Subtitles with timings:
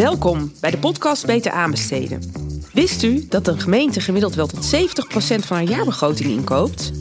[0.00, 2.32] Welkom bij de podcast Beter aanbesteden.
[2.72, 6.92] Wist u dat een gemeente gemiddeld wel tot 70% van haar jaarbegroting inkoopt?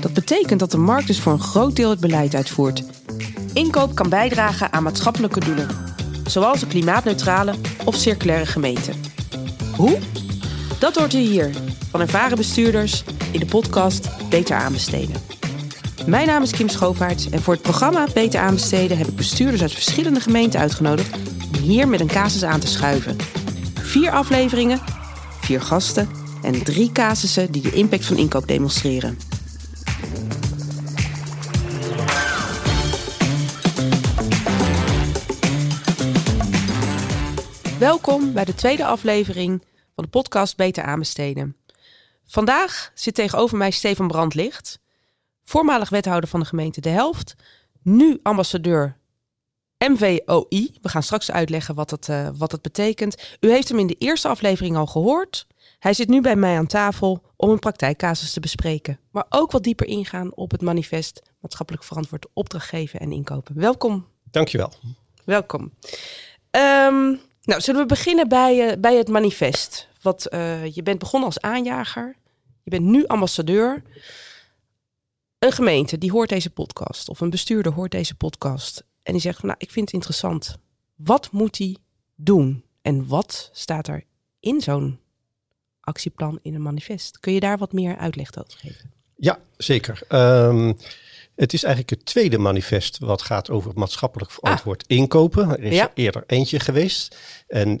[0.00, 2.82] Dat betekent dat de markt dus voor een groot deel het beleid uitvoert.
[3.52, 5.68] Inkoop kan bijdragen aan maatschappelijke doelen,
[6.26, 7.54] zoals een klimaatneutrale
[7.84, 8.92] of circulaire gemeente.
[9.76, 9.98] Hoe?
[10.78, 11.50] Dat hoort u hier
[11.90, 15.16] van ervaren bestuurders in de podcast Beter aanbesteden.
[16.06, 19.72] Mijn naam is Kim Schoopaert en voor het programma Beter aanbesteden heb ik bestuurders uit
[19.72, 21.16] verschillende gemeenten uitgenodigd
[21.54, 23.16] om hier met een casus aan te schuiven.
[23.74, 24.80] Vier afleveringen,
[25.40, 26.08] vier gasten
[26.42, 29.18] en drie casussen die de impact van inkoop demonstreren.
[37.78, 41.56] Welkom bij de tweede aflevering van de podcast Beter aanbesteden.
[42.26, 44.78] Vandaag zit tegenover mij Stefan Brandlicht,
[45.44, 47.34] voormalig wethouder van de gemeente De Helft,
[47.82, 48.96] nu ambassadeur
[49.78, 50.74] MVOI.
[50.82, 53.36] We gaan straks uitleggen wat het, uh, wat het betekent.
[53.40, 55.46] U heeft hem in de eerste aflevering al gehoord.
[55.78, 59.62] Hij zit nu bij mij aan tafel om een praktijkcasus te bespreken, maar ook wat
[59.62, 63.58] dieper ingaan op het manifest maatschappelijk verantwoord opdrachtgeven en inkopen.
[63.58, 64.06] Welkom.
[64.30, 64.72] Dankjewel.
[65.24, 65.72] Welkom.
[66.50, 69.88] Um, nou, zullen we beginnen bij, uh, bij het manifest?
[70.02, 72.16] Wat, uh, je bent begonnen als aanjager,
[72.62, 73.82] je bent nu ambassadeur.
[75.38, 79.38] Een gemeente die hoort deze podcast, of een bestuurder hoort deze podcast, en die zegt
[79.38, 80.58] van, nou, ik vind het interessant.
[80.94, 81.76] Wat moet hij
[82.14, 82.64] doen?
[82.82, 84.04] En wat staat er
[84.40, 84.98] in zo'n
[85.80, 87.18] actieplan in een manifest?
[87.18, 88.92] Kun je daar wat meer uitleg over geven?
[89.16, 90.02] Ja, zeker.
[90.08, 90.76] Um,
[91.36, 94.96] het is eigenlijk het tweede manifest wat gaat over maatschappelijk verantwoord ah.
[94.96, 95.50] inkopen.
[95.50, 95.82] Er is ja.
[95.82, 97.16] er eerder eentje geweest.
[97.48, 97.80] En uh,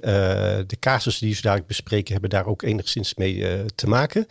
[0.66, 4.26] de casussen die ze dadelijk bespreken hebben daar ook enigszins mee uh, te maken.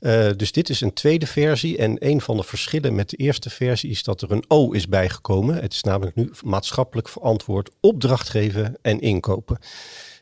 [0.00, 1.78] Uh, dus dit is een tweede versie.
[1.78, 4.88] En een van de verschillen met de eerste versie is dat er een O is
[4.88, 5.54] bijgekomen.
[5.54, 9.58] Het is namelijk nu maatschappelijk verantwoord opdracht geven en inkopen.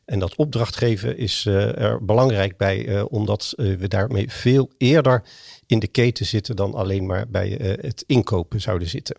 [0.09, 5.23] En dat opdrachtgeven is uh, er belangrijk bij, uh, omdat uh, we daarmee veel eerder
[5.67, 7.49] in de keten zitten dan alleen maar bij
[7.81, 9.17] het inkopen zouden zitten.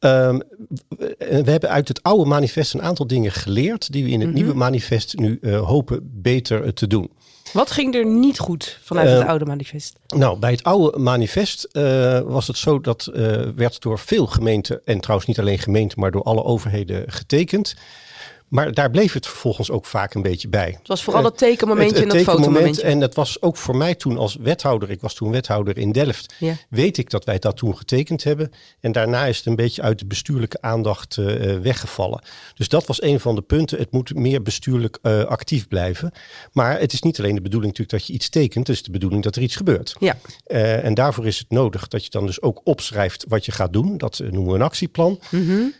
[0.00, 0.42] Um,
[1.18, 4.34] we hebben uit het oude manifest een aantal dingen geleerd die we in het mm
[4.34, 4.42] -hmm.
[4.42, 7.10] nieuwe manifest nu hopen beter te doen.
[7.52, 9.98] Wat ging er niet goed vanuit het oude manifest?
[10.06, 11.68] Nou, bij het oude manifest
[12.26, 13.10] was het zo dat
[13.56, 17.74] werd door veel gemeenten, en trouwens niet alleen gemeenten, maar door alle overheden getekend.
[18.54, 20.76] Maar daar bleef het vervolgens ook vaak een beetje bij.
[20.78, 22.82] Het was vooral het tekenmomentje het, het en dat fotomomentje.
[22.82, 26.34] En dat was ook voor mij toen als wethouder, ik was toen wethouder in Delft,
[26.38, 26.56] ja.
[26.68, 28.50] weet ik dat wij dat toen getekend hebben.
[28.80, 32.22] En daarna is het een beetje uit de bestuurlijke aandacht uh, weggevallen.
[32.54, 33.78] Dus dat was een van de punten.
[33.78, 36.12] Het moet meer bestuurlijk uh, actief blijven.
[36.52, 38.66] Maar het is niet alleen de bedoeling natuurlijk dat je iets tekent.
[38.66, 39.96] Het is de bedoeling dat er iets gebeurt.
[39.98, 40.16] Ja.
[40.46, 43.72] Uh, en daarvoor is het nodig dat je dan dus ook opschrijft wat je gaat
[43.72, 43.98] doen.
[43.98, 45.20] Dat noemen we een actieplan.
[45.30, 45.72] Mm -hmm.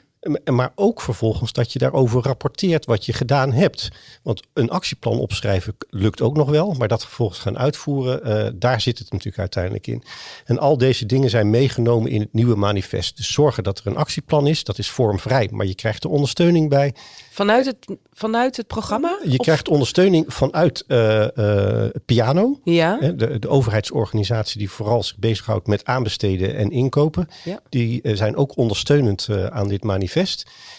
[0.44, 3.88] Maar ook vervolgens dat je daarover rapporteert wat je gedaan hebt.
[4.22, 8.80] Want een actieplan opschrijven lukt ook nog wel, maar dat vervolgens gaan uitvoeren, uh, daar
[8.80, 10.02] zit het natuurlijk uiteindelijk in.
[10.44, 13.16] En al deze dingen zijn meegenomen in het nieuwe manifest.
[13.16, 16.68] Dus zorgen dat er een actieplan is, dat is vormvrij, maar je krijgt er ondersteuning
[16.68, 16.94] bij.
[17.30, 17.76] Vanuit het,
[18.12, 19.18] vanuit het programma?
[19.24, 19.44] Je of?
[19.44, 22.96] krijgt ondersteuning vanuit uh, uh, Piano, ja.
[22.96, 27.28] de, de overheidsorganisatie die vooral zich bezighoudt met aanbesteden en inkopen.
[27.44, 27.60] Ja.
[27.68, 30.12] Die zijn ook ondersteunend aan dit manifest.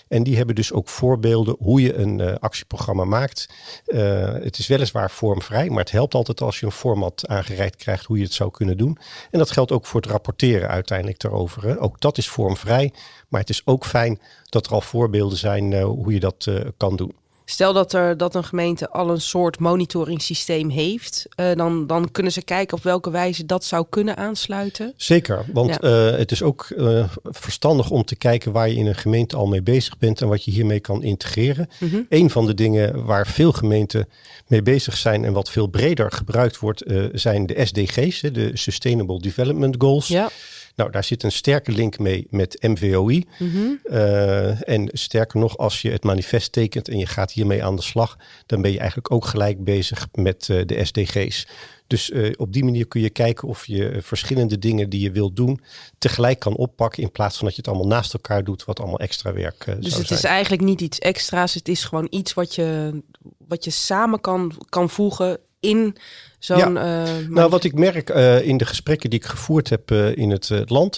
[0.08, 3.50] En die hebben dus ook voorbeelden hoe je een uh, actieprogramma maakt.
[3.86, 8.06] Uh, het is weliswaar vormvrij, maar het helpt altijd als je een format aangereikt krijgt
[8.06, 8.98] hoe je het zou kunnen doen.
[9.32, 11.68] En dat geldt ook voor het rapporteren uiteindelijk daarover.
[11.68, 11.82] Hè.
[11.82, 12.94] Ook dat is vormvrij,
[13.30, 16.48] maar het is ook fijn dat er al voorbeelden zijn uh, hoe je dat
[16.78, 17.25] kan doen.
[17.46, 22.32] Stel dat, er, dat een gemeente al een soort monitoringssysteem heeft, uh, dan, dan kunnen
[22.32, 24.94] ze kijken op welke wijze dat zou kunnen aansluiten.
[24.96, 26.12] Zeker, want ja.
[26.12, 29.48] uh, het is ook uh, verstandig om te kijken waar je in een gemeente al
[29.48, 31.70] mee bezig bent en wat je hiermee kan integreren.
[31.80, 32.06] Mm -hmm.
[32.10, 34.08] Een van de dingen waar veel gemeenten
[34.48, 36.84] mee bezig zijn en wat veel breder gebruikt wordt,
[37.14, 40.08] zijn de SDG's, de Sustainable Development Goals.
[40.08, 40.30] Ja.
[40.76, 43.26] Nou, daar zit een sterke link mee met MVOI.
[43.40, 43.80] Mm -hmm.
[43.84, 47.82] uh, en sterker nog, als je het manifest tekent en je gaat hiermee aan de
[47.82, 51.48] slag, dan ben je eigenlijk ook gelijk bezig met uh, de SDG's.
[51.88, 55.36] Dus uh, op die manier kun je kijken of je verschillende dingen die je wilt
[55.36, 55.62] doen
[55.98, 59.00] tegelijk kan oppakken in plaats van dat je het allemaal naast elkaar doet, wat allemaal
[59.00, 60.20] extra werk uh, Dus het zijn.
[60.20, 63.02] is eigenlijk niet iets extra's, het is gewoon iets wat je,
[63.48, 65.96] wat je samen kan, kan voegen in
[66.40, 66.58] zo'n.
[66.74, 67.04] Ja.
[67.06, 70.30] Uh, nou, wat ik merk uh, in de gesprekken die ik gevoerd heb uh, in
[70.30, 70.98] het land,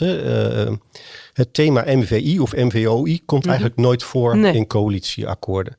[1.33, 3.49] het thema MVI of MVOI komt Mhm.
[3.49, 4.53] eigenlijk nooit voor Nee.
[4.53, 5.77] in coalitieakkoorden.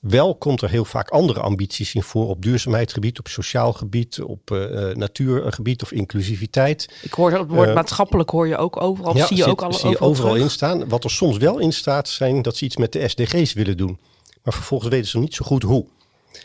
[0.00, 4.50] Wel komt er heel vaak andere ambities in voor op duurzaamheidsgebied, op sociaal gebied, op
[4.50, 6.88] uh, natuurgebied of inclusiviteit.
[7.02, 9.16] Ik hoor het woord Uh, maatschappelijk hoor je ook overal.
[9.16, 10.88] Ja, zie je ook alle, zie je overal, overal in staan.
[10.88, 13.98] Wat er soms wel in staat zijn dat ze iets met de SDG's willen doen.
[14.42, 15.86] maar vervolgens weten ze niet zo goed hoe.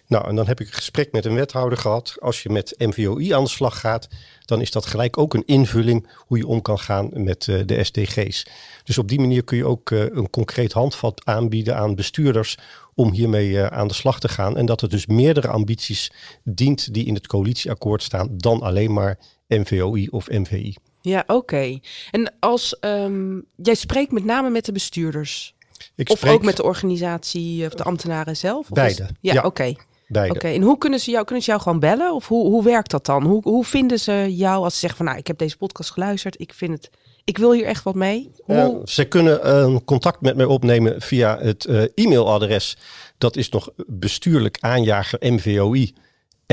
[0.08, 2.16] Nou, en dan heb ik een gesprek met een wethouder gehad.
[2.20, 4.08] Als je met MVOI aan de slag gaat,
[4.46, 7.84] dan is dat gelijk ook een invulling hoe je om kan gaan met uh, de
[7.84, 8.46] SDG's.
[8.84, 12.58] Dus op die manier kun je ook uh, een concreet handvat aanbieden aan bestuurders
[12.96, 14.58] om hiermee uh, aan de slag te gaan.
[14.58, 16.12] En dat het dus meerdere ambities
[16.44, 20.76] dient die in het coalitieakkoord staan dan alleen maar MVOI of MVI.
[21.02, 21.80] Ja, oké.
[22.12, 25.56] En als um, jij spreekt met name met de bestuurders.
[26.00, 28.60] Ik of ook met de organisatie of de ambtenaren zelf?
[28.60, 29.08] Of beide.
[29.22, 29.42] Ja, Ja.
[29.42, 29.74] oké.
[30.08, 30.34] beide.
[30.36, 32.14] Oké, en hoe kunnen ze jou, kunnen ze jou gewoon bellen?
[32.14, 33.24] Of hoe, hoe werkt dat dan?
[33.26, 36.40] Hoe, hoe vinden ze jou als ze zeggen van nou, ik heb deze podcast geluisterd,
[36.40, 36.90] ik vind het,
[37.24, 38.32] ik wil hier echt wat mee?
[38.46, 42.78] Hoe, Eh, ze kunnen eh, contact met mij opnemen via het eh, e-mailadres.
[43.18, 45.94] Dat is nog bestuurlijk aanjager MVOI.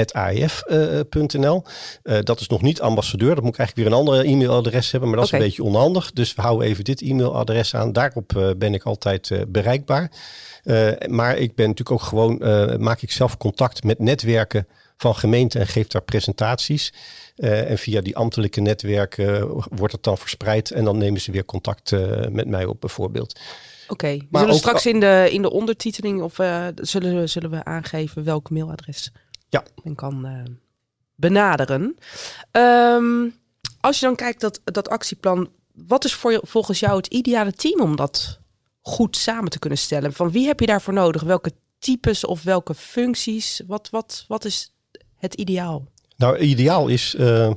[0.04, 1.62] AIF.nl.
[2.02, 3.34] Eh, dat is nog niet ambassadeur.
[3.34, 6.12] Dat moet ik eigenlijk weer een andere e-mailadres hebben, maar dat is een beetje onhandig.
[6.12, 7.92] Dus we houden even dit e-mailadres aan.
[7.92, 10.10] Daarop eh, ben ik altijd eh, bereikbaar.
[10.64, 14.66] Eh, maar ik ben natuurlijk ook gewoon, eh, maak ik zelf contact met netwerken
[14.96, 16.92] van gemeenten en geef daar presentaties.
[17.36, 21.32] Eh, en via die ambtelijke netwerken eh, wordt het dan verspreid en dan nemen ze
[21.32, 22.00] weer contact eh,
[22.30, 23.38] met mij op bijvoorbeeld.
[23.88, 27.26] Oké, we Maar zullen ook- straks in de, in de ondertiteling of eh, zullen, we,
[27.26, 29.10] zullen we aangeven welk mailadres
[29.48, 29.62] Ja.
[29.82, 30.42] men kan eh,
[31.14, 31.96] benaderen.
[32.50, 33.28] Ehm,
[33.80, 37.52] als je dan kijkt dat, dat actieplan, wat is voor je, volgens jou het ideale
[37.52, 38.38] team om dat
[38.80, 40.12] goed samen te kunnen stellen?
[40.12, 41.22] Van wie heb je daarvoor nodig?
[41.22, 43.62] Welke types of welke functies?
[43.66, 44.72] Wat, wat, wat is
[45.16, 45.86] het ideaal?
[46.16, 47.52] Nou, ideaal is, eh,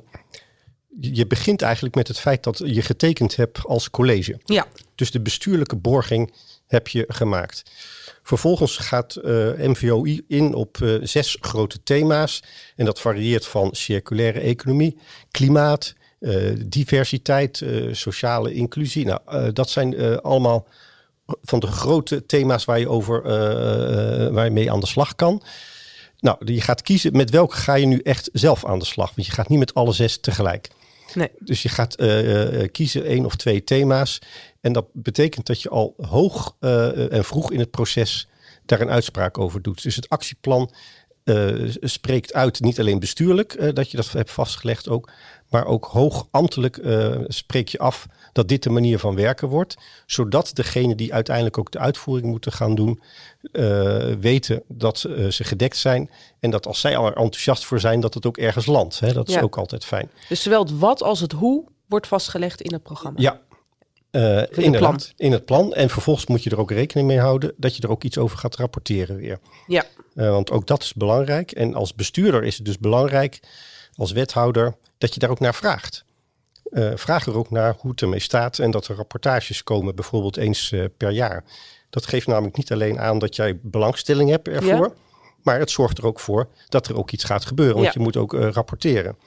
[0.99, 4.39] je begint eigenlijk met het feit dat je getekend hebt als college.
[4.45, 6.33] Ja, Dus de bestuurlijke borging
[6.67, 7.71] heb je gemaakt.
[8.29, 12.43] Vervolgens gaat eh, MVOI in op eh, zes grote thema's.
[12.75, 14.97] En dat varieert van circulaire economie,
[15.31, 16.35] klimaat, eh,
[16.65, 19.05] diversiteit, sociale inclusie.
[19.05, 20.67] Nou, dat zijn allemaal
[21.41, 23.23] van de grote thema's waar je, over,
[24.33, 25.41] waar je mee aan de slag kan.
[26.19, 29.15] Nou, je gaat kiezen met welke ga je nu echt zelf aan de slag.
[29.15, 30.69] Want je gaat niet met alle zes tegelijk.
[31.15, 31.29] Nee.
[31.39, 34.19] Dus je gaat eh, eh, kiezen één of twee thema's.
[34.61, 38.27] En dat betekent dat je al hoog eh, en vroeg in het proces
[38.65, 39.83] daar een uitspraak over doet.
[39.83, 40.73] Dus het actieplan
[41.29, 45.11] eh, spreekt uit, niet alleen bestuurlijk eh, dat je dat hebt vastgelegd ook,
[45.49, 49.77] maar ook hoog ambtelijk eh, spreek je af dat dit de manier van werken wordt.
[50.05, 53.01] Zodat degene die uiteindelijk ook de uitvoering moeten gaan doen,
[54.19, 54.97] weten dat
[55.29, 56.09] ze gedekt zijn.
[56.39, 58.99] En dat als zij al er enthousiast voor zijn, dat het ook ergens landt.
[58.99, 59.13] Hè?
[59.13, 60.09] Dat is ook altijd fijn.
[60.29, 63.19] Dus zowel het wat als het hoe wordt vastgelegd in het programma.
[63.21, 63.41] Ja,
[64.11, 64.99] eh, plan.
[65.17, 65.73] in het plan.
[65.73, 68.37] En vervolgens moet je er ook rekening mee houden dat je er ook iets over
[68.37, 69.39] gaat rapporteren weer.
[69.67, 69.85] Ja.
[70.15, 71.51] Eh, want ook dat is belangrijk.
[71.51, 73.39] En als bestuurder is het dus belangrijk,
[73.95, 76.03] als wethouder, dat je daar ook naar vraagt.
[76.63, 80.37] Eh, vraag er ook naar hoe het ermee staat en dat er rapportages komen, bijvoorbeeld
[80.37, 81.43] eens per jaar.
[81.89, 84.91] Dat geeft namelijk niet alleen aan dat jij belangstelling hebt ervoor, Ja.
[85.43, 87.93] maar het zorgt er ook voor dat er ook iets gaat gebeuren, want Ja.
[87.95, 89.17] je moet ook rapporteren.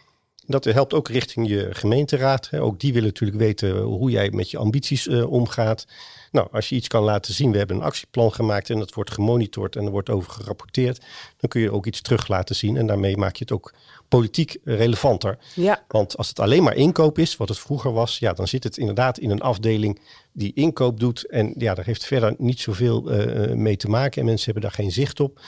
[0.46, 2.50] Dat helpt ook richting je gemeenteraad.
[2.50, 2.62] Hè.
[2.62, 5.86] Ook die willen natuurlijk weten hoe jij met je ambities eh, omgaat.
[6.32, 9.10] Nou, als je iets kan laten zien, we hebben een actieplan gemaakt en dat wordt
[9.10, 11.00] gemonitord en er wordt over gerapporteerd,
[11.36, 13.74] dan kun je ook iets terug laten zien en daarmee maak je het ook
[14.08, 15.38] politiek relevanter.
[15.54, 18.64] Ja, Want als het alleen maar inkoop is, wat het vroeger was, ja, dan zit
[18.64, 20.00] het inderdaad in een afdeling
[20.32, 21.26] die inkoop doet.
[21.26, 24.78] En ja, daar heeft verder niet zoveel eh, mee te maken en mensen hebben daar
[24.78, 25.40] geen zicht op.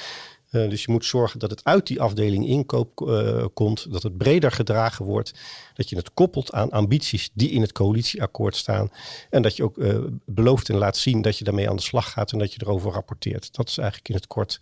[0.54, 4.16] Eh, dus je moet zorgen dat het uit die afdeling inkoop eh, komt, dat het
[4.16, 5.34] breder gedragen wordt,
[5.74, 8.90] dat je het koppelt aan ambities die in het coalitieakkoord staan
[9.30, 12.10] en dat je ook eh, belooft en laat zien dat je daarmee aan de slag
[12.10, 13.54] gaat en dat je erover rapporteert.
[13.54, 14.60] Dat is eigenlijk in het kort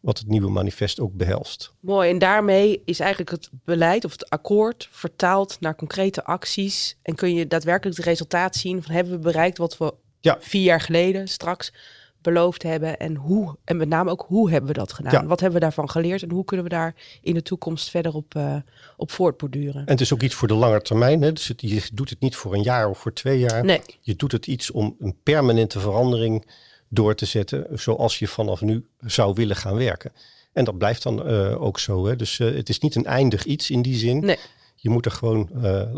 [0.00, 1.72] wat het nieuwe manifest ook behelst.
[1.80, 2.10] mooi.
[2.10, 6.96] En daarmee is eigenlijk het beleid of het akkoord vertaald naar concrete acties.
[7.02, 10.36] En kun je daadwerkelijk het resultaat zien van hebben we bereikt wat we Ja.
[10.40, 11.72] vier jaar geleden straks
[12.22, 12.98] beloofd hebben.
[12.98, 15.12] En hoe, en met name ook hoe hebben we dat gedaan?
[15.12, 15.26] Ja.
[15.26, 18.34] Wat hebben we daarvan geleerd en hoe kunnen we daar in de toekomst verder op,
[18.34, 18.56] eh,
[18.96, 19.80] op voortborduren?
[19.86, 21.22] En het is ook iets voor de lange termijn.
[21.22, 21.32] Hè?
[21.32, 23.64] Dus het, je doet het niet voor een jaar of voor twee jaar.
[23.64, 26.46] Nee, Je doet het iets om een permanente verandering
[26.88, 30.12] door te zetten, zoals je vanaf nu zou willen gaan werken.
[30.52, 32.06] En dat blijft dan eh, ook zo.
[32.06, 32.16] Hè?
[32.16, 34.18] Dus eh, het is niet een eindig iets in die zin.
[34.24, 34.38] nee.
[34.82, 35.50] Je moet er gewoon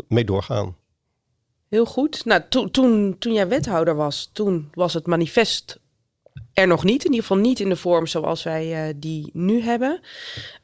[0.07, 0.75] mee doorgaan.
[1.69, 2.25] Heel goed.
[2.25, 5.79] Nou, to- toen, toen jij wethouder was, toen was het manifest
[6.53, 7.05] er nog niet.
[7.05, 9.99] In ieder geval niet in de vorm zoals wij eh, die nu hebben.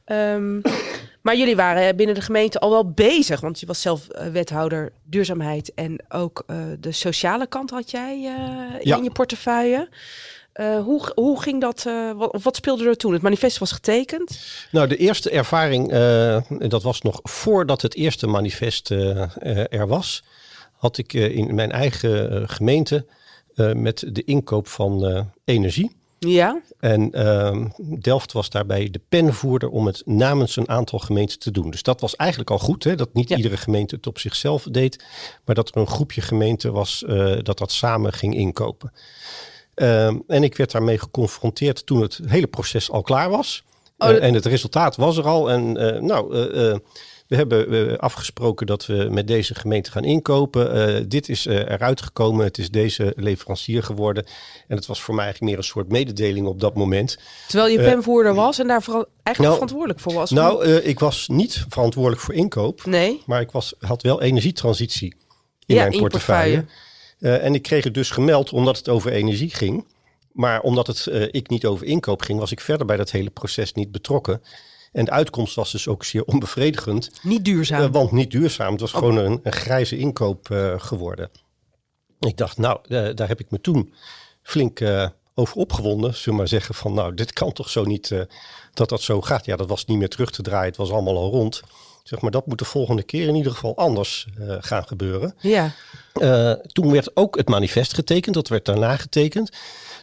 [0.04, 0.60] Ehm,
[1.22, 3.40] maar jullie waren binnen de gemeente al wel bezig.
[3.40, 5.74] Want je was zelf eh, wethouder duurzaamheid.
[5.74, 8.20] En ook eh, de sociale kant had jij
[8.82, 8.96] Ja.
[8.96, 9.88] in je portefeuille.
[10.84, 11.86] Hoe, hoe ging dat?
[12.16, 13.12] wat, wat speelde er toen?
[13.12, 14.38] Het manifest was getekend.
[14.70, 15.88] Nou, de eerste ervaring,
[16.68, 20.22] dat was nog voordat het eerste manifest er was,
[20.76, 23.06] had ik in mijn eigen gemeente
[23.54, 25.90] met de inkoop van eh, energie.
[26.18, 26.60] Ja.
[26.78, 27.66] En ehm,
[28.00, 31.70] Delft was daarbij de penvoerder om het namens een aantal gemeenten te doen.
[31.70, 32.94] Dus dat was eigenlijk al goed, hè?
[32.94, 35.04] dat niet iedere gemeente het op zichzelf deed,
[35.44, 38.92] maar dat er een groepje gemeenten was uh, dat dat samen ging inkopen.
[39.74, 43.64] Ehm, en ik werd daarmee geconfronteerd toen het hele proces al klaar was.
[43.98, 45.50] Oh, eh, en het resultaat was er al.
[45.50, 45.72] En
[46.06, 46.34] nou,
[47.30, 50.76] we hebben afgesproken dat we met deze gemeente gaan inkopen.
[50.76, 52.44] Uh, dit is uh, eruit gekomen.
[52.44, 54.24] Het is deze leverancier geworden.
[54.68, 57.18] En het was voor mij eigenlijk meer een soort mededeling op dat moment.
[57.48, 60.30] Terwijl je uh, penvoerder was en daar vooral eigenlijk nou, verantwoordelijk voor was.
[60.30, 62.84] Nou, ik was niet verantwoordelijk voor inkoop.
[62.84, 63.22] Nee.
[63.26, 65.14] Maar ik was, had wel energietransitie
[65.66, 66.56] in ja, mijn portefeuille.
[66.56, 67.42] Portefeuille.
[67.42, 69.86] en ik kreeg het dus gemeld omdat het over energie ging.
[70.32, 73.72] Maar omdat het ik niet over inkoop ging, was ik verder bij dat hele proces
[73.72, 74.42] niet betrokken.
[74.92, 77.10] En de uitkomst was dus ook zeer onbevredigend.
[77.22, 77.82] Niet duurzaam.
[77.82, 78.72] Uh, want niet duurzaam.
[78.72, 81.30] Het was gewoon een, een, grijze inkoop uh, geworden.
[82.18, 83.94] Ik dacht, nou, uh, daar heb ik me toen
[84.42, 84.80] flink
[85.34, 86.14] over opgewonden.
[86.14, 88.26] Zullen we maar zeggen van, nou, dit kan toch zo niet
[88.74, 89.44] dat dat zo gaat.
[89.44, 90.66] Ja, dat was niet meer terug te draaien.
[90.66, 91.62] Het was allemaal al rond.
[92.10, 94.26] Zeg maar, dat moet de volgende keer in ieder geval anders
[94.60, 95.34] gaan gebeuren.
[95.40, 95.74] Ja.
[96.72, 98.34] toen werd ook het manifest getekend.
[98.34, 99.50] Dat werd daarna getekend.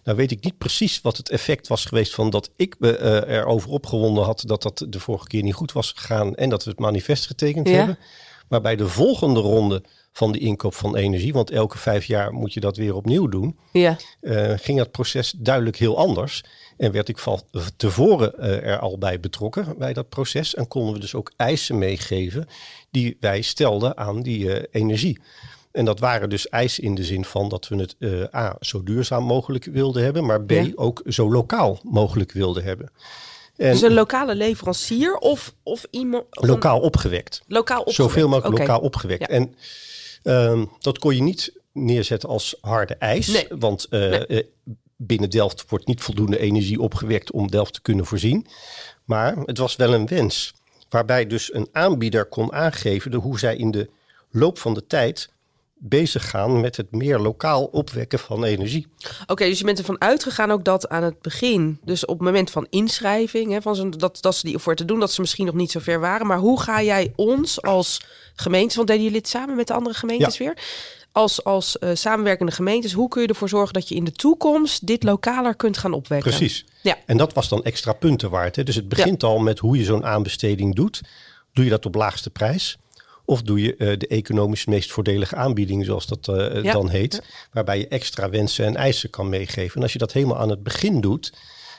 [0.03, 3.35] Nou weet ik niet precies wat het effect was geweest van dat ik me uh,
[3.35, 6.69] erover opgewonden had dat dat de vorige keer niet goed was gegaan en dat we
[6.69, 7.97] het manifest getekend hebben.
[8.49, 12.53] Maar bij de volgende ronde van de inkoop van energie, want elke vijf jaar moet
[12.53, 13.97] je dat weer opnieuw doen, ja.
[14.55, 16.43] ging dat proces duidelijk heel anders.
[16.77, 17.41] En werd ik van
[17.77, 21.77] tevoren uh, er al bij betrokken bij dat proces en konden we dus ook eisen
[21.77, 22.47] meegeven
[22.91, 25.19] die wij stelden aan die energie.
[25.71, 28.83] En dat waren dus eisen in de zin van dat we het uh, A, zo
[28.83, 32.91] duurzaam mogelijk wilden hebben, maar B, ook zo lokaal mogelijk wilden hebben.
[33.55, 36.25] En dus een lokale leverancier of, of iemand.
[36.29, 37.41] Lokaal opgewekt.
[37.47, 38.13] Lokaal opgewekt.
[38.13, 38.67] Zoveel mogelijk okay.
[38.67, 39.21] lokaal opgewekt.
[39.21, 39.27] Ja.
[39.27, 39.55] En
[40.23, 43.27] um, dat kon je niet neerzetten als harde eis.
[43.27, 43.47] Nee.
[43.49, 44.49] Want uh, nee.
[44.97, 48.47] Binnen Delft wordt niet voldoende energie opgewekt om Delft te kunnen voorzien.
[49.05, 50.53] Maar het was wel een wens.
[50.89, 53.89] Waarbij dus een aanbieder kon aangeven de, hoe zij in de
[54.31, 55.29] loop van de tijd
[55.79, 58.87] bezig gaan met het meer lokaal opwekken van energie.
[59.21, 62.27] Oké, okay, dus je bent ervan uitgegaan ook dat aan het begin, dus op het
[62.27, 65.21] moment van inschrijving, hè, van zo, dat, dat ze die voor te doen, dat ze
[65.21, 66.27] misschien nog niet zo ver waren.
[66.27, 68.01] Maar hoe ga jij ons als
[68.35, 70.45] gemeente, want deden jullie dit samen met de andere gemeentes ja.
[70.45, 70.57] weer?
[71.17, 74.87] Als, als uh, samenwerkende gemeentes, hoe kun je ervoor zorgen dat je in de toekomst
[74.87, 76.29] dit lokaler kunt gaan opwekken?
[76.29, 76.65] Precies.
[76.81, 76.97] Ja.
[77.05, 78.55] En dat was dan extra punten waard.
[78.55, 78.63] Hè?
[78.63, 79.27] Dus het begint ja.
[79.27, 81.01] al met hoe je zo'n aanbesteding doet.
[81.53, 82.77] Doe je dat op laagste prijs?
[83.25, 86.73] Of doe je uh, de economisch meest voordelige aanbieding, zoals dat uh, ja.
[86.73, 87.21] dan heet.
[87.51, 89.75] Waarbij je extra wensen en eisen kan meegeven.
[89.75, 91.33] En als je dat helemaal aan het begin doet,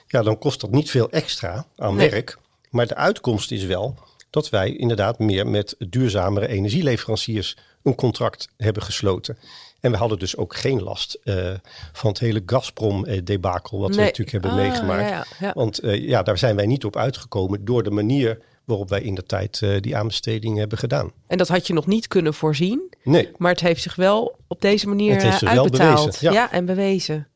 [0.07, 2.11] ja, dan kost dat niet veel extra aan nee.
[2.11, 2.39] werk.
[2.71, 3.95] Maar de uitkomst is wel
[4.31, 9.39] dat wij inderdaad meer met duurzamere energieleveranciers een contract hebben gesloten.
[9.81, 11.55] En we hadden dus ook geen last uh,
[11.93, 13.99] van het hele Gazprom-debakel wat nee.
[13.99, 15.09] we natuurlijk hebben ah, meegemaakt.
[15.09, 15.53] Ja, ja, ja.
[15.55, 19.15] Want uh, ja, daar zijn wij niet op uitgekomen door de manier waarop wij in
[19.15, 21.13] de tijd uh, die aanbesteding hebben gedaan.
[21.27, 22.95] En dat had je nog niet kunnen voorzien.
[23.03, 23.31] Nee.
[23.37, 25.95] Maar het heeft zich wel op deze manier het heeft zich uitbetaald.
[25.95, 26.41] Wel bewezen, ja.
[26.41, 27.29] ja, en bewezen.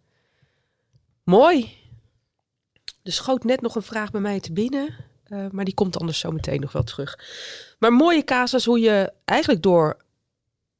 [1.24, 1.80] Mooi.
[3.02, 4.94] Er schoot net nog een vraag bij mij te binnen.
[5.28, 7.18] Uh, maar die komt anders zo meteen nog wel terug.
[7.78, 9.96] Maar mooie casus hoe je eigenlijk door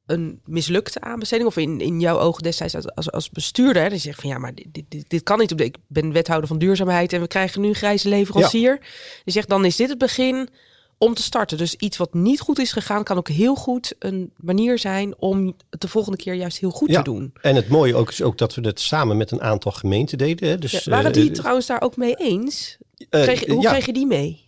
[0.05, 4.15] een mislukte aanbesteding, of in, in jouw ogen destijds als, als, als bestuurder, dan zeg
[4.15, 5.61] van ja, maar dit, dit, dit kan niet.
[5.61, 8.77] Ik ben wethouder van duurzaamheid en we krijgen nu een grijze leverancier.
[8.81, 8.87] Ja.
[9.23, 10.49] Je zegt dan is dit het begin
[10.97, 11.57] om te starten.
[11.57, 15.55] Dus iets wat niet goed is gegaan, kan ook heel goed een manier zijn om
[15.69, 17.01] het de volgende keer juist heel goed ja.
[17.01, 17.33] te doen.
[17.41, 20.49] En het mooie ook is ook dat we het samen met een aantal gemeenten deden.
[20.49, 20.57] Hè?
[20.57, 22.77] Dus, ja, waren die uh, trouwens daar ook mee eens?
[23.09, 24.43] Kreeg, hoe kreeg je die mee?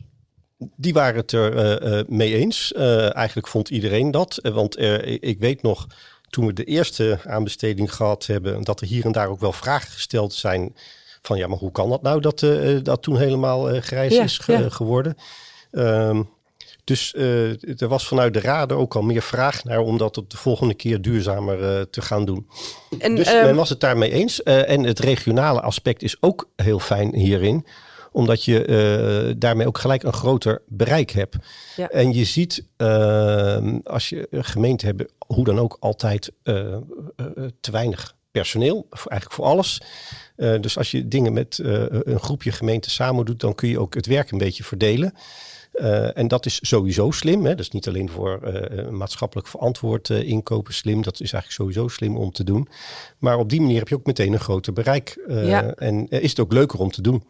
[0.57, 2.73] Die waren het er uh, mee eens.
[2.75, 4.39] Uh, eigenlijk vond iedereen dat.
[4.41, 4.79] want
[5.19, 5.87] ik weet nog,
[6.29, 9.91] toen we de eerste aanbesteding gehad hebben, dat er hier en daar ook wel vragen
[9.91, 10.75] gesteld zijn.
[11.21, 12.39] Van ja, maar hoe kan dat nou dat
[12.83, 14.69] dat toen helemaal grijs ja, is ge ja.
[14.69, 15.17] geworden?
[15.71, 16.29] Um,
[16.83, 20.37] dus er was vanuit de raden ook al meer vraag naar om dat op de
[20.37, 22.47] volgende keer duurzamer te gaan doen.
[22.99, 24.43] En, dus um, men was het daarmee eens.
[24.43, 27.65] en het regionale aspect is ook heel fijn hierin
[28.15, 31.35] omdat je uh, daarmee ook gelijk een groter bereik hebt.
[31.75, 31.89] Ja.
[31.89, 36.77] En je ziet, uh, als je gemeenten hebben, hoe dan ook altijd uh,
[37.59, 39.81] te weinig personeel, voor, eigenlijk voor alles.
[40.35, 41.59] dus als je dingen met
[42.03, 45.13] een groepje gemeenten samen doet, dan kun je ook het werk een beetje verdelen.
[45.75, 47.45] Uh, en dat is sowieso slim.
[47.45, 47.49] Hè?
[47.49, 51.01] Dat is niet alleen voor uh, maatschappelijk verantwoord uh, inkopen slim.
[51.01, 52.67] Dat is eigenlijk sowieso slim om te doen.
[53.17, 55.23] Maar op die manier heb je ook meteen een groter bereik.
[55.27, 55.73] Ja.
[55.73, 57.23] En is het ook leuker om te doen.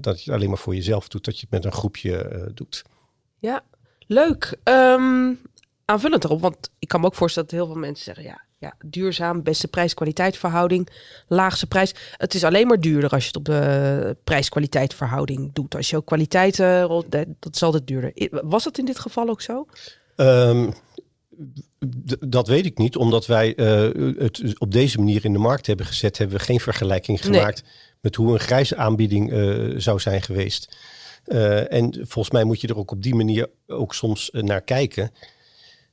[0.00, 1.24] dat je het alleen maar voor jezelf doet.
[1.24, 2.84] Dat je het met een groepje doet.
[3.38, 3.62] Ja,
[4.06, 4.58] leuk.
[4.64, 5.40] Um,
[5.84, 6.40] aanvullend erop.
[6.40, 8.24] Want ik kan me ook voorstellen dat heel veel mensen zeggen...
[8.24, 10.88] ja, ja, duurzaam, beste prijs-kwaliteit verhouding,
[11.28, 11.94] laagste prijs.
[12.16, 15.74] Het is alleen maar duurder als je het op de prijs-kwaliteit verhouding doet.
[15.74, 18.12] Als je ook kwaliteit, uh, dat is altijd duurder.
[18.30, 19.66] Was dat in dit geval ook zo?
[20.16, 20.72] Um,
[22.28, 25.86] dat weet ik niet, omdat wij uh, het op deze manier in de markt hebben
[25.86, 27.62] gezet, hebben we geen vergelijking gemaakt
[28.00, 30.76] met hoe een grijze aanbieding uh, zou zijn geweest.
[31.68, 35.10] En volgens mij moet je er ook op die manier ook soms naar kijken.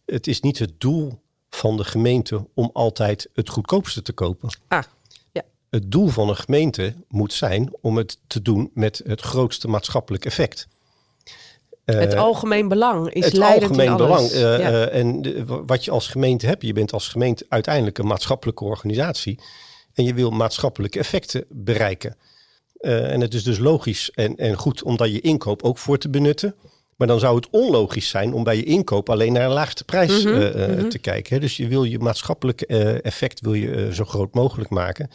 [0.06, 1.22] Het is niet het doel
[1.56, 4.50] van de gemeente om altijd het goedkoopste te kopen.
[4.68, 4.84] Ah,
[5.32, 5.42] ja.
[5.70, 10.26] Het doel van een gemeente moet zijn om het te doen met het grootste maatschappelijk
[10.26, 10.68] effect.
[11.86, 14.32] het algemeen belang is het algemeen belang.
[14.32, 19.40] Uh, en wat je als gemeente hebt, je bent als gemeente uiteindelijk een maatschappelijke organisatie.
[19.94, 22.18] En je wil maatschappelijke effecten bereiken.
[22.80, 26.10] En het is dus logisch en, en goed om daar je inkoop ook voor te
[26.10, 26.56] benutten.
[26.98, 30.24] Maar dan zou het onlogisch zijn om bij je inkoop alleen naar een laagste prijs
[30.24, 31.42] mm -hmm, te kijken.
[31.42, 35.10] Dus je wil je maatschappelijk uh, effect wil je, zo groot mogelijk maken.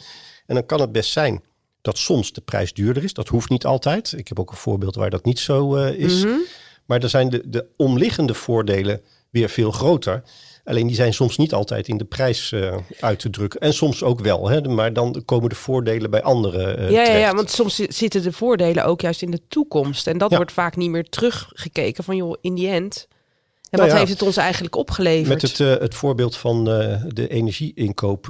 [0.45, 1.43] En dan kan het best zijn
[1.81, 3.13] dat soms de prijs duurder is.
[3.13, 4.13] Dat hoeft niet altijd.
[4.17, 6.23] Ik heb ook een voorbeeld waar dat niet zo is.
[6.23, 6.41] Mm -hmm.
[6.85, 10.23] Maar er zijn de, de omliggende voordelen weer veel groter.
[10.69, 13.59] Alleen die zijn soms niet altijd in de prijs uh, uit te drukken.
[13.59, 14.61] En soms ook wel, hè?
[14.61, 16.79] maar dan komen de voordelen bij anderen.
[16.79, 20.07] Uh, ja, ja, ja, want soms zitten de voordelen ook juist in de toekomst.
[20.07, 20.35] En dat ja.
[20.35, 23.07] wordt vaak niet meer teruggekeken van joh, in die end.
[23.09, 25.27] En nou wat ja, heeft het ons eigenlijk opgeleverd?
[25.27, 26.63] Met het, uh, het voorbeeld van
[27.07, 28.25] de energieinkoop,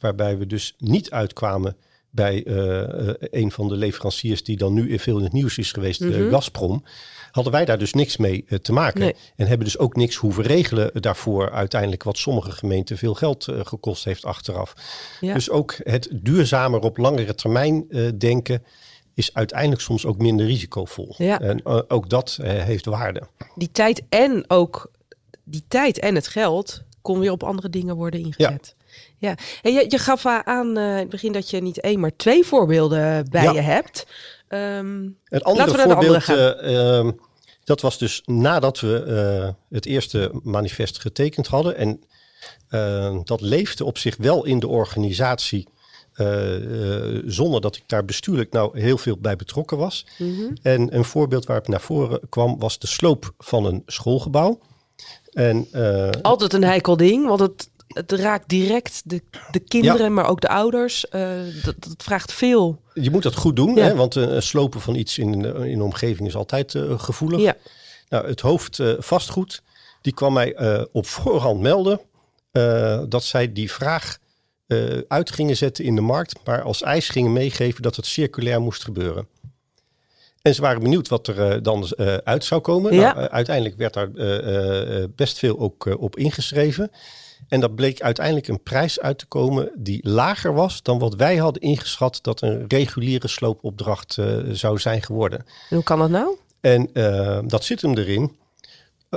[0.00, 1.76] waarbij we dus niet uitkwamen
[2.10, 2.42] bij
[3.30, 6.30] een van de leveranciers die dan nu veel in het nieuws is geweest, mm -hmm.
[6.30, 6.84] Gazprom
[7.34, 9.00] hadden wij daar dus niks mee uh, te maken.
[9.00, 9.14] Nee.
[9.36, 13.60] En hebben dus ook niks hoeven regelen daarvoor uiteindelijk wat sommige gemeenten veel geld uh,
[13.62, 14.74] gekost heeft achteraf.
[15.20, 15.34] Ja.
[15.34, 18.64] Dus ook het duurzamer op langere termijn uh, denken
[19.14, 21.14] is uiteindelijk soms ook minder risicovol.
[21.18, 21.40] Ja.
[21.40, 23.22] En ook dat heeft waarde.
[23.54, 24.90] Die tijd en ook
[25.44, 28.74] die tijd en het geld kon weer op andere dingen worden ingezet.
[28.76, 28.82] Ja.
[29.18, 32.16] Ja, en je, je gaf aan uh, in het begin dat je niet één, maar
[32.16, 33.52] twee voorbeelden bij ja.
[33.52, 34.06] je hebt.
[34.54, 37.10] Um, een andere voorbeeld, uh,
[37.64, 41.76] dat was dus nadat we uh, het eerste manifest getekend hadden.
[41.76, 42.00] En
[42.70, 45.68] uh, dat leefde op zich wel in de organisatie.
[46.16, 50.06] Uh, zonder dat ik daar bestuurlijk nou heel veel bij betrokken was.
[50.18, 50.56] Mm -hmm.
[50.62, 54.58] En een voorbeeld waar het naar voren kwam was de sloop van een schoolgebouw.
[55.32, 55.68] En,
[56.22, 60.08] Altijd een heikel ding, want het, het raakt direct de, de kinderen, ja.
[60.08, 61.06] maar ook de ouders.
[61.10, 61.30] Uh,
[61.64, 62.80] dat, dat, vraagt veel.
[62.94, 63.82] Je moet dat goed doen, ja.
[63.82, 67.40] hè, want uh, slopen van iets in, in de omgeving is altijd uh, gevoelig.
[67.40, 67.56] Ja.
[68.08, 69.62] Nou, het hoofd vastgoed,
[70.00, 70.56] die kwam mij
[70.92, 72.00] op voorhand melden
[73.08, 74.18] dat zij die vraag
[75.08, 78.84] uit gingen zetten in de markt, maar als eis gingen meegeven dat het circulair moest
[78.84, 79.28] gebeuren.
[80.42, 82.94] En ze waren benieuwd wat er dan uit zou komen.
[82.94, 83.14] Ja.
[83.14, 84.10] Nou, uiteindelijk werd daar
[85.14, 86.90] best veel ook op ingeschreven.
[87.48, 91.36] En dat bleek uiteindelijk een prijs uit te komen die lager was dan wat wij
[91.36, 95.38] hadden ingeschat dat een reguliere sloopopdracht uh, zou zijn geworden.
[95.38, 96.36] En hoe kan dat nou?
[96.60, 98.36] En uh, dat zit hem erin.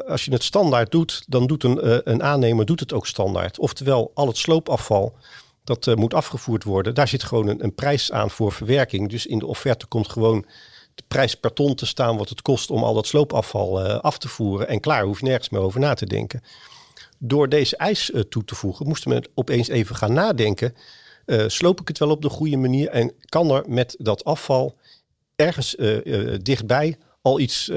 [0.07, 3.59] Als je het standaard doet, dan doet een, uh, een aannemer doet het ook standaard.
[3.59, 5.15] Oftewel, al het sloopafval
[5.63, 9.09] dat moet afgevoerd worden, daar zit gewoon een, een prijs aan voor verwerking.
[9.09, 10.45] Dus in de offerte komt gewoon
[10.95, 14.27] de prijs per ton te staan wat het kost om al dat sloopafval af te
[14.27, 14.67] voeren.
[14.67, 16.41] En klaar, hoef je nergens meer over na te denken
[17.19, 20.75] door deze eis uh, toe te voegen, moesten we opeens even gaan nadenken.
[21.25, 24.77] Uh, sloop ik het wel op de goede manier en kan er met dat afval
[25.35, 27.71] ergens uh, dichtbij al iets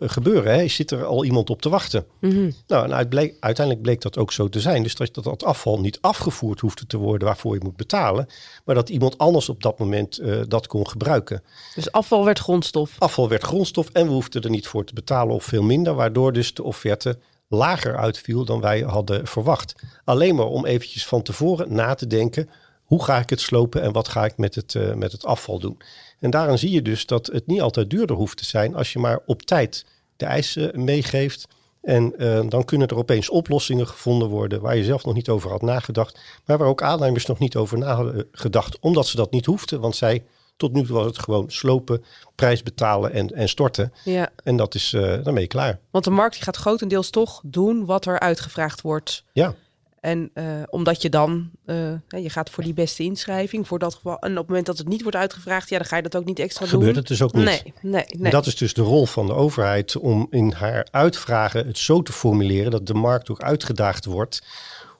[0.00, 0.54] gebeuren?
[0.54, 0.68] Hè?
[0.68, 2.06] Zit er al iemand op te wachten?
[2.20, 2.52] Mm -hmm.
[2.66, 4.82] Nou, en uitbleek, uiteindelijk bleek dat ook zo te zijn.
[4.82, 8.26] Dus dat, dat dat afval niet afgevoerd hoefde te worden waarvoor je moet betalen,
[8.64, 11.42] maar dat iemand anders op dat moment dat kon gebruiken.
[11.74, 12.94] Dus afval werd grondstof?
[12.98, 16.32] Afval werd grondstof en we hoefden er niet voor te betalen of veel minder, waardoor
[16.32, 19.74] dus de offerte lager uitviel dan wij hadden verwacht.
[20.04, 22.50] Alleen maar om eventjes van tevoren na te denken,
[22.84, 25.58] hoe ga ik het slopen en wat ga ik met het, uh, met het afval
[25.58, 25.78] doen.
[26.20, 28.98] En daarin zie je dus dat het niet altijd duurder hoeft te zijn als je
[28.98, 29.84] maar op tijd
[30.16, 31.48] de eisen meegeeft.
[31.82, 35.50] En uh, dan kunnen er opeens oplossingen gevonden worden waar je zelf nog niet over
[35.50, 36.20] had nagedacht.
[36.44, 39.80] Maar waar ook aannemers nog niet over na hadden gedacht, omdat ze dat niet hoefden.
[39.80, 40.24] Want zij
[40.56, 43.92] tot nu toe was het gewoon slopen, prijs betalen en, en storten.
[44.04, 44.28] Ja.
[44.44, 45.78] En dat is, uh, je klaar.
[45.90, 49.24] Want de markt die gaat grotendeels toch doen wat er uitgevraagd wordt.
[49.32, 49.54] Ja.
[50.00, 54.18] En uh, omdat je dan, uh, je gaat voor die beste inschrijving, voor dat geval.
[54.18, 56.24] En op het moment dat het niet wordt uitgevraagd, ja, dan ga je dat ook
[56.24, 56.94] niet extra Gebeurt doen.
[56.94, 57.74] Gebeurt het dus ook niet.
[57.82, 58.24] Nee, nee, nee.
[58.24, 62.02] En dat is dus de rol van de overheid om in haar uitvragen het zo
[62.02, 64.42] te formuleren dat de markt ook uitgedaagd wordt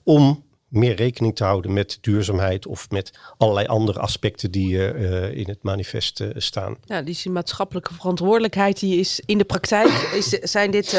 [0.02, 0.44] om
[0.76, 4.94] meer rekening te houden met duurzaamheid of met allerlei andere aspecten die
[5.32, 6.76] in het manifest staan.
[6.84, 10.90] Ja, die maatschappelijke verantwoordelijkheid die is in de praktijk, is, zijn dit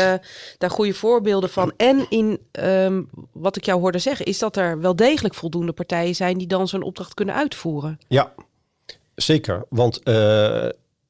[0.58, 1.74] daar goede voorbeelden van.
[1.78, 6.16] En in ehm, wat ik jou hoorde zeggen, is dat er wel degelijk voldoende partijen
[6.16, 8.00] zijn die dan zo'n opdracht kunnen uitvoeren.
[8.08, 8.34] Ja,
[9.16, 9.66] zeker.
[9.70, 10.02] Want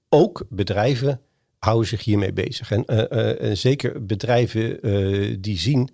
[0.10, 1.22] ook bedrijven
[1.60, 2.72] houden zich hiermee bezig.
[2.72, 4.80] En uh, zeker bedrijven
[5.42, 5.90] die zien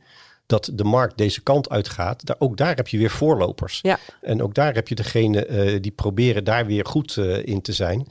[0.46, 3.80] dat de markt deze kant uitgaat, daar, ook daar heb je weer voorlopers.
[3.82, 4.00] Ja.
[4.22, 8.08] En ook daar heb je degene die proberen daar weer goed in te zijn.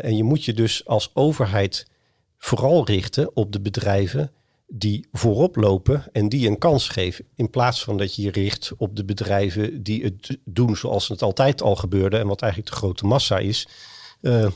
[0.00, 1.86] en je moet je dus als overheid
[2.38, 4.32] vooral richten op de bedrijven
[4.66, 7.24] die voorop lopen en die een kans geven.
[7.34, 11.22] In plaats van dat je je richt op de bedrijven die het doen zoals het
[11.22, 13.68] altijd al gebeurde en wat eigenlijk de grote massa is.
[14.24, 14.46] Uh,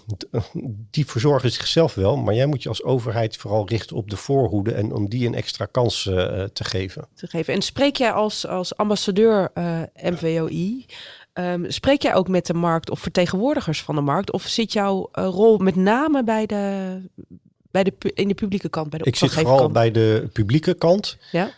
[0.91, 4.73] die verzorgen zichzelf wel, maar jij moet je als overheid vooral richten op de voorhoede
[4.73, 7.09] en om die een extra kans uh, te geven.
[7.15, 7.55] Te geven.
[7.55, 10.87] En spreek jij als, als ambassadeur uh, MVOI,
[11.35, 14.33] um, spreek jij ook met de markt of vertegenwoordigers van de markt?
[14.33, 16.97] Of zit jouw rol met name bij de,
[17.71, 18.91] bij de, in de publieke kant?
[18.91, 21.17] Bij de Ik zit vooral bij de publieke kant.
[21.33, 21.51] Ja?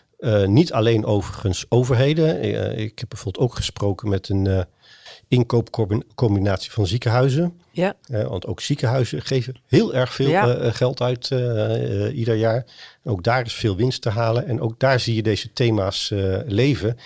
[0.45, 2.43] niet alleen overigens overheden.
[2.77, 4.65] ik heb bijvoorbeeld ook gesproken met een
[5.31, 7.59] inkoopcombinatie van ziekenhuizen.
[7.71, 7.95] Ja.
[8.07, 12.65] Uh, want ook ziekenhuizen geven heel erg veel uh, geld uit uh, ieder jaar.
[13.03, 14.47] Ook daar is veel winst te halen.
[14.47, 16.11] En ook daar zie je deze thema's
[16.45, 16.97] leven.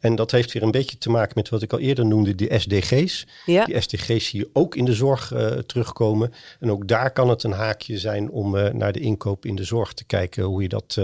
[0.00, 2.58] En dat heeft weer een beetje te maken met wat ik al eerder noemde, de
[2.58, 3.26] SDG's.
[3.46, 3.64] Ja.
[3.64, 5.32] Die SDG's zie je ook in de zorg
[5.66, 6.32] terugkomen.
[6.60, 9.92] En ook daar kan het een haakje zijn om naar de inkoop in de zorg
[9.92, 11.00] te kijken, hoe je dat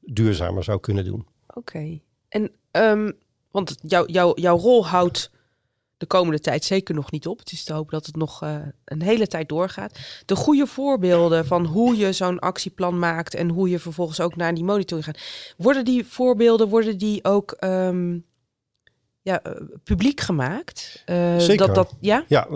[0.00, 1.26] duurzamer zou kunnen doen.
[1.54, 2.00] Oké.
[2.28, 3.12] En um,
[3.50, 5.30] want jou, jou, jouw rol houdt
[5.98, 7.38] de komende tijd zeker nog niet op.
[7.38, 9.98] Het is te hopen dat het nog uh, een hele tijd doorgaat.
[10.26, 14.54] De goede voorbeelden van hoe je zo'n actieplan maakt en hoe je vervolgens ook naar
[14.54, 15.18] die monitoring gaat.
[15.56, 18.24] Worden die voorbeelden, worden die ook um,
[19.22, 19.52] ja, uh,
[19.84, 21.02] publiek gemaakt?
[21.06, 21.66] Uh, zeker.
[21.66, 22.46] Dat, dat, ja, ja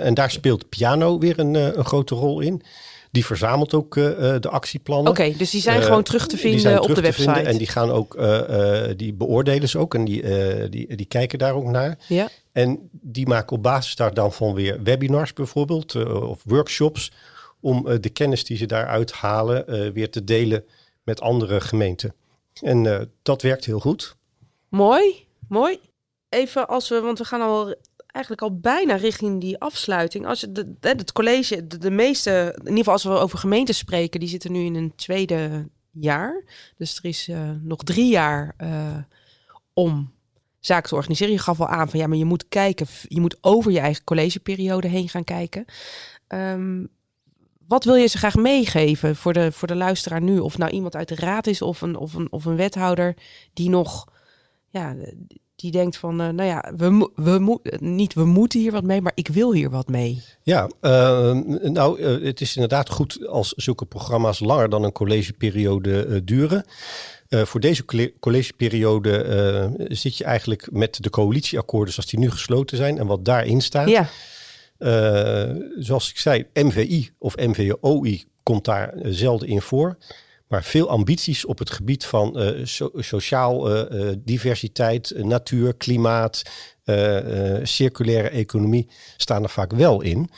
[0.00, 2.62] en daar speelt piano weer een, een grote rol in.
[3.12, 4.04] Die verzamelt ook uh,
[4.40, 5.12] de actieplannen.
[5.12, 7.30] Oké, dus die zijn uh, gewoon terug te vinden op de website.
[7.30, 8.18] En die gaan ook,
[8.96, 10.22] die beoordelen ze ook en die,
[10.68, 11.98] die, die kijken daar ook naar.
[12.08, 12.28] Ja.
[12.52, 17.12] En die maken op basis daar dan van weer webinars bijvoorbeeld of workshops
[17.60, 20.64] om de kennis die ze daaruit halen weer te delen
[21.02, 22.14] met andere gemeenten.
[22.60, 24.16] En dat werkt heel goed.
[24.68, 25.78] Mooi, mooi.
[26.28, 27.74] Even als we, want we gaan al
[28.12, 30.26] eigenlijk al bijna richting die afsluiting.
[30.26, 34.20] Als je de, het college, de, meeste, in ieder geval als we over gemeenten spreken,
[34.20, 36.44] die zitten nu in een tweede jaar.
[36.76, 38.96] Dus er is uh, nog drie jaar uh,
[39.72, 40.12] om
[40.60, 41.32] zaken te organiseren.
[41.32, 44.04] Je gaf al aan van ja, maar je moet kijken, je moet over je eigen
[44.04, 45.64] collegeperiode heen gaan kijken.
[46.28, 46.88] Um,
[47.68, 50.38] wat wil je ze graag meegeven voor de, voor de luisteraar nu?
[50.38, 53.16] Of nou iemand uit de raad is of een, of een, of een wethouder
[53.52, 54.12] die nog
[54.68, 54.96] ja,
[55.56, 59.00] die denkt van, uh, nou ja, we, we, mo niet we moeten hier wat mee,
[59.00, 60.22] maar ik wil hier wat mee.
[60.42, 66.24] Ja, uh, nou, uh, het is inderdaad goed als zulke programma's langer dan een collegeperiode
[66.24, 66.64] duren.
[67.28, 67.84] voor deze
[68.20, 73.60] collegeperiode zit je eigenlijk met de coalitieakkoorden zoals die nu gesloten zijn en wat daarin
[73.60, 73.88] staat.
[73.88, 74.08] Ja.
[75.78, 79.96] zoals ik zei, MVI of MVOI komt daar zelden in voor.
[80.52, 86.42] Maar veel ambities op het gebied van so sociaal uh, diversiteit, natuur, klimaat,
[87.62, 90.30] circulaire economie staan er vaak wel in.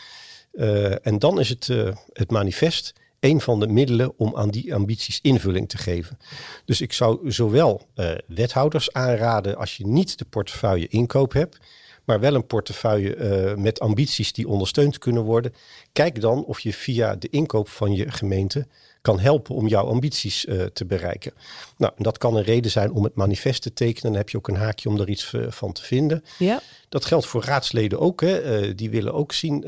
[1.02, 1.66] en dan is het,
[2.12, 6.18] het manifest een van de middelen om aan die ambities invulling te geven.
[6.64, 7.88] Dus ik zou zowel
[8.26, 11.58] wethouders aanraden als je niet de portefeuille inkoop hebt,
[12.04, 15.54] maar wel een portefeuille met ambities die ondersteund kunnen worden.
[15.92, 18.66] Kijk dan of je via de inkoop van je gemeente
[19.04, 21.32] kan helpen om jouw ambities uh, te bereiken.
[21.76, 24.10] Nou, dat kan een reden zijn om het manifest te tekenen.
[24.10, 26.24] Dan heb je ook een haakje om er iets uh, van te vinden.
[26.38, 26.60] Ja.
[26.88, 28.20] Dat geldt voor raadsleden ook.
[28.20, 28.62] Hè.
[28.66, 29.60] Uh, die willen ook zien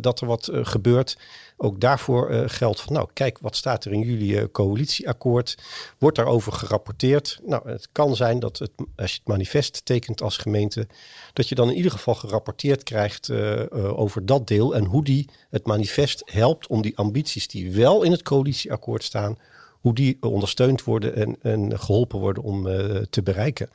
[0.00, 1.16] dat er wat gebeurt.
[1.64, 5.58] Ook daarvoor geldt van, nou, kijk, wat staat er in jullie coalitieakkoord?
[5.98, 7.40] Wordt daarover gerapporteerd?
[7.44, 10.86] Nou, het kan zijn dat het, als je het manifest tekent als gemeente,
[11.32, 13.30] dat je dan in ieder geval gerapporteerd krijgt
[13.72, 18.10] over dat deel en hoe die het manifest helpt om die ambities die wel in
[18.10, 19.38] het coalitieakkoord staan,
[19.80, 22.62] hoe die ondersteund worden en, en geholpen worden om
[23.10, 23.70] te bereiken.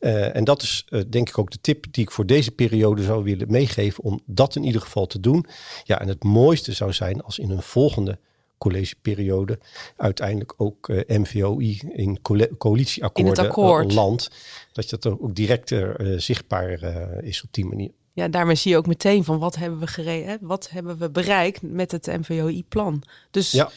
[0.00, 3.02] Uh, en dat is uh, denk ik ook de tip die ik voor deze periode
[3.02, 5.46] zou willen meegeven om dat in ieder geval te doen.
[5.84, 8.18] Ja, en het mooiste zou zijn als in een volgende
[8.58, 9.58] collegeperiode
[9.96, 12.18] uiteindelijk ook uh, MVOI in
[12.58, 14.30] coalitieakkoorden land,
[14.72, 16.82] dat dat ook directer zichtbaar
[17.24, 20.38] is op die manier ja, daarmee zie je ook meteen van wat hebben we gereden,
[20.40, 23.02] wat hebben we bereikt met het MVOI-plan.
[23.30, 23.70] Dus ja.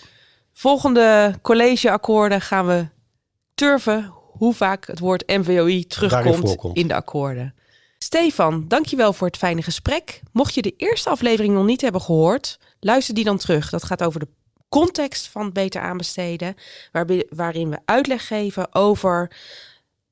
[0.53, 2.87] volgende collegeakkoorden gaan we
[3.53, 7.55] turven hoe vaak het woord MVOI terugkomt in de akkoorden.
[7.97, 10.21] Stefan, dankjewel voor het fijne gesprek.
[10.31, 13.69] Mocht je de eerste aflevering nog niet hebben gehoord, luister die dan terug.
[13.69, 14.27] Dat gaat over de
[14.69, 16.55] context van beter aanbesteden,
[17.29, 19.35] waarin we uitleg geven over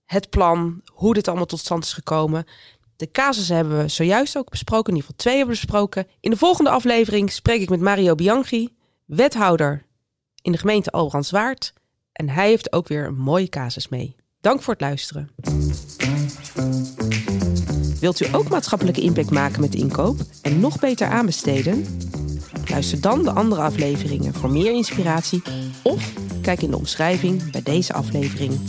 [0.06, 2.46] het plan, hoe dit allemaal tot stand is gekomen.
[2.96, 6.08] De casussen hebben we zojuist ook besproken, in ieder geval twee hebben we besproken.
[6.20, 9.86] In de volgende aflevering spreek ik met Mario Bianchi, wethouder
[10.42, 11.74] in de gemeente Albrandswaard.
[12.22, 14.16] En hij heeft ook weer een mooie casus mee.
[14.42, 15.30] Dank voor het luisteren.
[18.00, 21.86] Wilt u ook maatschappelijke impact maken met de inkoop en nog beter aanbesteden?
[22.70, 25.42] Luister dan de andere afleveringen voor meer inspiratie
[25.84, 28.60] of kijk in de omschrijving bij deze aflevering